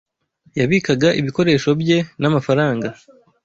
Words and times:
yabikaga 0.59 1.09
ibikoresho 1.19 1.69
bye 1.81 1.97
n’amafaranga 2.21 2.87